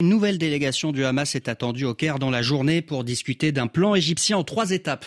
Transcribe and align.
Une 0.00 0.10
nouvelle 0.10 0.38
délégation 0.38 0.92
du 0.92 1.04
Hamas 1.04 1.34
est 1.34 1.48
attendue 1.48 1.84
au 1.84 1.92
Caire 1.92 2.20
dans 2.20 2.30
la 2.30 2.40
journée 2.40 2.82
pour 2.82 3.02
discuter 3.02 3.50
d'un 3.50 3.66
plan 3.66 3.96
égyptien 3.96 4.38
en 4.38 4.44
trois 4.44 4.70
étapes. 4.70 5.06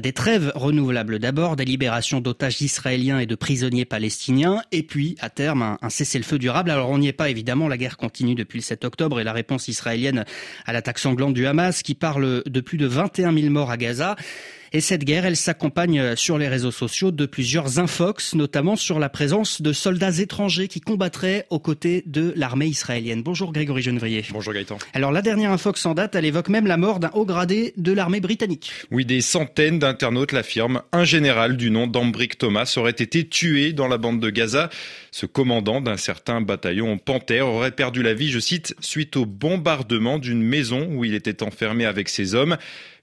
Des 0.00 0.12
trêves 0.12 0.52
renouvelables 0.54 1.18
d'abord, 1.18 1.56
des 1.56 1.64
libérations 1.64 2.20
d'otages 2.20 2.62
israéliens 2.62 3.18
et 3.18 3.26
de 3.26 3.34
prisonniers 3.34 3.84
palestiniens, 3.84 4.62
et 4.70 4.84
puis, 4.84 5.16
à 5.18 5.28
terme, 5.28 5.76
un, 5.82 5.90
cessez-le-feu 5.90 6.38
durable. 6.38 6.70
Alors 6.70 6.88
on 6.88 6.98
n'y 6.98 7.08
est 7.08 7.12
pas 7.12 7.30
évidemment, 7.30 7.66
la 7.66 7.76
guerre 7.76 7.96
continue 7.96 8.36
depuis 8.36 8.58
le 8.58 8.62
7 8.62 8.84
octobre 8.84 9.18
et 9.18 9.24
la 9.24 9.32
réponse 9.32 9.66
israélienne 9.66 10.24
à 10.66 10.72
l'attaque 10.72 11.00
sanglante 11.00 11.34
du 11.34 11.44
Hamas 11.44 11.82
qui 11.82 11.96
parle 11.96 12.44
de 12.46 12.60
plus 12.60 12.78
de 12.78 12.86
21 12.86 13.34
000 13.34 13.50
morts 13.50 13.72
à 13.72 13.76
Gaza. 13.76 14.14
Et 14.72 14.82
cette 14.82 15.04
guerre, 15.04 15.24
elle 15.24 15.36
s'accompagne 15.36 16.14
sur 16.14 16.36
les 16.36 16.46
réseaux 16.46 16.70
sociaux 16.70 17.10
de 17.10 17.24
plusieurs 17.24 17.78
infox, 17.78 18.34
notamment 18.34 18.76
sur 18.76 18.98
la 18.98 19.08
présence 19.08 19.62
de 19.62 19.72
soldats 19.72 20.18
étrangers 20.18 20.68
qui 20.68 20.80
combattraient 20.80 21.46
aux 21.48 21.58
côtés 21.58 22.02
de 22.04 22.34
l'armée 22.36 22.66
israélienne. 22.66 23.22
Bonjour 23.22 23.52
Grégory 23.52 23.80
Genevrier. 23.80 24.24
Bonjour 24.30 24.52
Gaëtan. 24.52 24.76
Alors 24.92 25.10
la 25.10 25.22
dernière 25.22 25.52
infox 25.52 25.86
en 25.86 25.94
date, 25.94 26.14
elle 26.16 26.26
évoque 26.26 26.50
même 26.50 26.66
la 26.66 26.76
mort 26.76 27.00
d'un 27.00 27.10
haut 27.14 27.24
gradé 27.24 27.72
de 27.78 27.92
l'armée 27.92 28.20
britannique. 28.20 28.70
Oui, 28.90 29.06
des 29.06 29.22
centaines 29.22 29.78
d'internautes 29.78 30.32
l'affirment. 30.32 30.82
Un 30.92 31.04
général 31.04 31.56
du 31.56 31.70
nom 31.70 31.86
d'Ambrick 31.86 32.36
Thomas 32.36 32.74
aurait 32.76 32.90
été 32.90 33.26
tué 33.26 33.72
dans 33.72 33.88
la 33.88 33.96
bande 33.96 34.20
de 34.20 34.28
Gaza. 34.28 34.68
Ce 35.10 35.24
commandant 35.24 35.80
d'un 35.80 35.96
certain 35.96 36.42
bataillon 36.42 36.98
Panthère 36.98 37.46
aurait 37.46 37.70
perdu 37.70 38.02
la 38.02 38.12
vie, 38.12 38.30
je 38.30 38.38
cite, 38.38 38.74
suite 38.80 39.16
au 39.16 39.24
bombardement 39.24 40.18
d'une 40.18 40.42
maison 40.42 40.86
où 40.90 41.06
il 41.06 41.14
était 41.14 41.42
enfermé 41.42 41.86
avec 41.86 42.10
ses 42.10 42.34
hommes. 42.34 42.58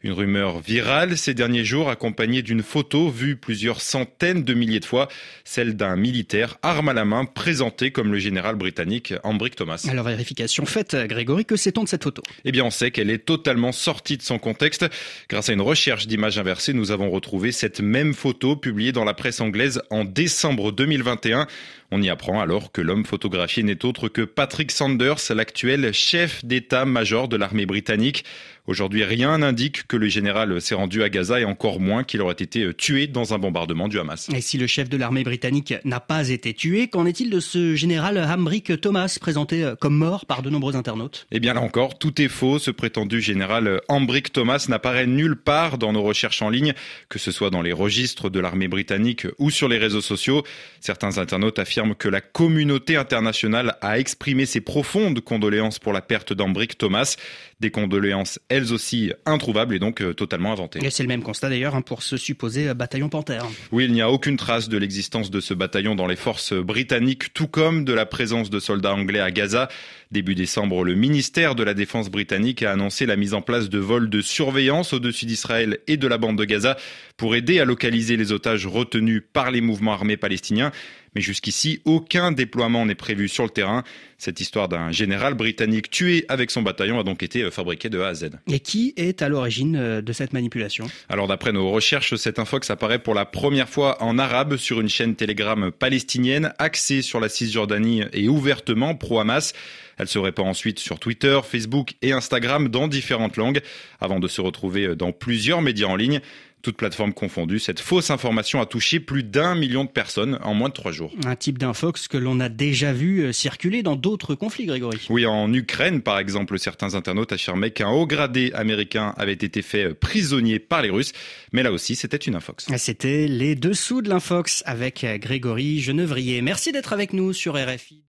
Une 0.05 0.12
rumeur 0.12 0.59
virale 0.59 1.18
ces 1.18 1.34
derniers 1.34 1.66
jours 1.66 1.90
accompagnée 1.90 2.44
d'une 2.44 2.62
photo 2.62 3.09
vue 3.09 3.36
plusieurs 3.36 3.82
centaines 3.82 4.44
de 4.44 4.54
milliers 4.54 4.80
de 4.80 4.86
fois, 4.86 5.08
celle 5.44 5.76
d'un 5.76 5.95
militaire 5.95 6.59
arme 6.62 6.90
à 6.90 6.94
la 6.94 7.05
main 7.05 7.26
présenté 7.26 7.90
comme 7.90 8.12
le 8.12 8.20
général 8.20 8.55
britannique 8.55 9.16
Ambrick 9.23 9.55
Thomas. 9.55 9.84
Alors 9.90 10.05
vérification 10.05 10.68
faite, 10.68 10.95
Grégory, 11.08 11.44
que 11.44 11.55
sait-on 11.55 11.84
de 11.84 11.90
cette 11.90 12.04
photo? 12.04 12.22
Eh 12.44 12.52
bien 12.52 12.64
on 12.64 12.70
sait 12.70 12.91
qu'elle 12.91 13.09
est 13.09 13.26
totalement 13.26 13.72
sortie 13.72 14.18
de 14.18 14.22
son 14.22 14.38
contexte. 14.38 14.86
Grâce 15.28 15.50
à 15.50 15.53
une 15.53 15.62
recherche 15.62 16.06
d'images 16.06 16.38
inversées, 16.38 16.73
nous 16.73 16.92
avons 16.92 17.09
retrouvé 17.09 17.52
cette 17.52 17.80
même 17.80 18.14
photo 18.14 18.56
publiée 18.56 18.92
dans 18.92 19.06
la 19.06 19.16
presse 19.16 19.42
anglaise 19.42 19.81
en 19.90 20.06
décembre 20.06 20.72
2021. 20.72 21.47
On 21.92 22.02
y 22.02 22.09
apprend 22.09 22.42
alors 22.42 22.72
que 22.72 22.81
l'homme 22.81 23.06
photographié 23.06 23.64
n'est 23.64 23.86
autre 23.86 24.08
que 24.08 24.22
Patrick 24.22 24.72
Sanders, 24.72 25.17
l'actuel 25.34 25.94
chef 25.94 26.44
d'état-major 26.44 27.28
de 27.28 27.38
l'armée 27.38 27.66
britannique. 27.66 28.23
Aujourd'hui, 28.67 29.03
rien 29.03 29.38
n'indique 29.38 29.88
que 29.88 29.95
le 29.95 30.08
général 30.08 30.59
s'est 30.59 30.75
rendu 30.75 31.03
à 31.03 31.09
Gaza 31.09 31.39
et 31.39 31.45
encore 31.45 31.80
moins 31.80 32.03
qu'il 32.03 32.21
aurait 32.21 32.33
été 32.33 32.73
tué 32.73 33.07
dans 33.07 33.33
un 33.33 33.38
bombardement 33.38 33.88
du 33.88 33.99
Hamas. 33.99 34.30
Et 34.33 34.41
si 34.41 34.57
le 34.57 34.66
chef 34.66 34.89
de 34.89 34.97
l'armée 34.97 35.23
britannique 35.23 35.75
n'a 35.83 35.99
pas 35.99 36.30
été 36.30 36.53
tué, 36.53 36.88
qu'en 36.88 37.05
est-il 37.05 37.30
de 37.30 37.39
ce 37.39 37.75
général 37.75 38.17
Hambrick 38.17 38.81
Thomas, 38.81 39.17
présenté 39.22 39.73
comme 39.80 39.95
mort 39.95 40.25
par 40.25 40.41
de 40.41 40.49
nombreux 40.49 40.75
internautes? 40.75 41.27
Eh 41.31 41.39
bien 41.39 41.53
là 41.53 41.61
encore, 41.61 41.99
tout 41.99 42.22
est 42.22 42.27
faux. 42.27 42.57
Ce 42.57 42.72
prétendu 42.72 43.22
général 43.22 43.81
Hambrick 43.88 44.33
Thomas 44.33 44.66
n'apparaît 44.67 45.07
nulle 45.07 45.35
part 45.35 45.77
dans 45.77 45.94
nos 45.94 46.02
recherches 46.02 46.41
en 46.41 46.50
ligne, 46.50 46.73
que 47.09 47.19
ce 47.19 47.31
soit 47.31 47.52
dans 47.52 47.61
les 47.61 47.73
registres 47.73 48.29
de 48.29 48.39
l'armée 48.39 48.67
britannique 48.67 49.27
ou 49.38 49.52
sur 49.52 49.67
les 49.67 49.77
réseaux 49.77 50.02
sociaux. 50.02 50.44
Certains 50.79 51.17
internautes 51.17 51.59
affirment 51.59 51.95
que 51.95 52.09
la 52.09 52.22
communauté 52.22 52.95
internationale 52.97 53.77
a 53.81 54.00
exprimé 54.00 54.45
ses 54.45 54.61
profondes 54.61 55.19
condoléances 55.22 55.79
pour 55.79 55.94
la 55.94 56.02
perte 56.02 56.33
d'Ambrick 56.33 56.77
Thomas. 56.77 57.16
Des 57.61 57.72
condoléances, 57.72 58.39
elles 58.56 58.73
aussi, 58.73 59.11
introuvables 59.25 59.75
et 59.75 59.80
donc 59.80 60.02
euh, 60.02 60.14
totalement 60.14 60.52
inventées. 60.52 60.80
Et 60.84 60.89
c'est 60.89 61.03
le 61.03 61.09
même 61.09 61.23
constat 61.23 61.50
d'ailleurs 61.50 61.75
hein, 61.75 61.81
pour 61.81 62.03
ce 62.03 62.17
supposé 62.17 62.70
euh, 62.70 62.73
bataillon 62.73 63.09
Panthère. 63.09 63.45
Oui, 63.72 63.86
il 63.86 63.92
n'y 63.92 64.02
a 64.02 64.09
aucune 64.09 64.38
trace 64.38 64.70
de 64.70 64.78
l'existence 64.78 65.30
de 65.30 65.39
ce 65.42 65.53
bataillon 65.53 65.95
dans 65.95 66.08
les 66.08 66.16
forces 66.16 66.53
britanniques, 66.53 67.34
tout 67.34 67.47
comme 67.47 67.84
de 67.84 67.94
la 67.94 68.06
présence 68.06 68.50
de 68.50 68.59
soldats 68.59 68.94
anglais 68.94 69.20
à 69.20 69.31
Gaza. 69.31 69.67
Début 70.12 70.36
décembre, 70.36 70.84
le 70.84 70.95
ministère 70.95 71.56
de 71.56 71.64
la 71.64 71.73
Défense 71.73 72.09
britannique 72.09 72.64
a 72.64 72.72
annoncé 72.72 73.06
la 73.06 73.16
mise 73.16 73.34
en 73.34 73.42
place 73.42 73.70
de 73.70 73.80
vols 73.80 74.09
de 74.09 74.22
surveillance 74.22 74.94
au-dessus 74.94 75.25
d'Israël 75.25 75.80
et 75.88 75.97
de 75.97 76.08
la 76.08 76.17
bande 76.17 76.38
de 76.38 76.45
Gaza 76.45 76.78
pour 77.17 77.36
aider 77.36 77.59
à 77.59 77.66
localiser 77.66 78.16
les 78.16 78.31
otages 78.31 78.67
retenus 78.67 79.23
par 79.34 79.52
les 79.52 79.62
mouvements 79.62 79.94
armés 79.94 80.18
palestiniens. 80.18 80.72
Mais 81.16 81.22
jusqu'ici, 81.22 81.81
aucun 81.85 82.34
déploiement 82.34 82.85
n'est 82.85 82.94
prévu 82.94 83.29
sur 83.29 83.46
le 83.46 83.50
terrain. 83.50 83.84
Cette 84.18 84.41
histoire 84.41 84.68
d'un 84.68 84.91
général 84.91 85.34
britannique 85.34 85.90
tué 85.90 86.25
avec 86.28 86.52
son 86.52 86.62
bataillon 86.62 87.00
a 87.00 87.03
donc 87.03 87.24
été 87.24 87.50
fabriquée 87.52 87.90
de 87.90 88.00
A 88.00 88.09
à 88.09 88.13
Z. 88.13 88.31
Et 88.47 88.59
qui 88.59 88.94
est 88.95 89.23
à 89.23 89.29
l'origine 89.29 89.75
euh, 89.75 90.01
de 90.01 90.13
cette 90.13 90.31
manipulation? 90.31 90.85
Alors 91.09 91.28
d'après 91.28 91.51
nos 91.51 91.72
recherches, 91.72 92.16
cette 92.16 92.38
infox 92.38 92.69
apparaît 92.69 93.00
pour 93.00 93.16
la 93.16 93.25
première 93.25 93.67
fois 93.67 94.01
en 94.03 94.19
arabe 94.19 94.57
sur 94.57 94.79
une 94.79 94.89
chaîne 94.89 95.16
Telegram 95.16 95.72
palestinienne 95.72 96.53
axée 96.59 97.01
sur 97.01 97.19
la 97.19 97.28
Cisjordanie 97.29 98.03
et 98.13 98.29
ouvertement 98.29 98.94
pro-Hamas. 98.94 99.53
Elle 99.97 100.07
se 100.07 100.19
répand 100.19 100.47
ensuite 100.47 100.79
sur 100.79 101.00
Twitter, 101.00 101.39
Facebook 101.44 101.94
et 102.01 102.11
Instagram 102.11 102.69
dans 102.69 102.88
différentes 102.88 103.38
langues 103.38 103.61
avant 104.00 104.19
de 104.19 104.28
se 104.28 104.41
retrouver 104.41 104.95
dans 104.95 105.11
plusieurs 105.11 105.61
médias 105.61 105.88
en 105.88 105.95
ligne. 105.95 106.22
Toutes 106.66 106.78
plateformes 106.78 107.14
confondues, 107.14 107.59
cette 107.59 107.80
fausse 107.80 108.09
information 108.09 108.59
a 108.59 108.66
touché 108.66 109.00
plus 109.00 109.22
d'un 109.22 109.53
million 109.53 109.84
de 109.84 109.90
personnes 109.90 110.40
en 110.42 110.56
moins 110.56 110.70
de 110.70 110.74
trois 110.74 110.92
jours. 110.92 111.14
Un 111.24 111.36
type 111.36 111.59
d'infox 111.59 112.08
que 112.08 112.18
l'on 112.18 112.40
a 112.40 112.50
déjà 112.50 112.92
vu 112.92 113.20
euh, 113.20 113.31
circuler 113.31 113.84
dans 113.84 113.96
d'autres 113.96 114.34
conflits, 114.34 114.66
Grégory. 114.66 115.06
Oui, 115.12 115.28
en 115.28 115.53
Ukraine, 115.53 116.02
par 116.02 116.18
exemple, 116.18 116.58
certains 116.58 116.96
internautes 116.96 117.31
affirmaient 117.34 117.70
qu'un 117.70 117.90
haut 117.90 118.08
gradé 118.08 118.52
américain 118.56 119.14
avait 119.16 119.34
été 119.34 119.62
fait 119.62 119.94
prisonnier 119.94 120.58
par 120.58 120.81
les 120.81 120.90
Russes. 120.90 121.12
Mais 121.52 121.62
là 121.62 121.72
aussi, 121.72 121.96
c'était 121.96 122.18
une 122.18 122.34
infox. 122.34 122.66
C'était 122.78 123.28
les 123.28 123.53
dessous 123.53 124.02
de 124.02 124.09
l'infox 124.09 124.64
avec 124.66 125.06
Grégory 125.20 125.82
Genevrier. 125.82 126.42
Merci 126.42 126.72
d'être 126.72 126.94
avec 126.94 127.14
nous 127.14 127.32
sur 127.32 127.53
RFI. 127.53 128.02